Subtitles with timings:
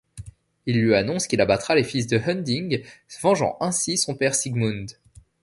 [0.65, 2.83] Il lui annonce qu'il abattra les fils de Hunding,
[3.21, 4.93] vengeant ainsi son père Sigmund.